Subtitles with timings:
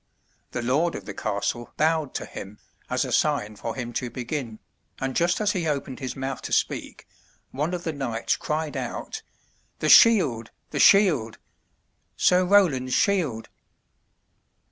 [0.49, 2.57] The lord of the castle bowed to him
[2.89, 4.57] as a sign for him to begin,
[4.99, 7.07] and just as he opened his mouth to speak,
[7.51, 9.21] one of the knights cried out:
[9.77, 10.49] "The shield!
[10.71, 11.37] the shield!
[12.17, 13.47] Sir Roland's shield!"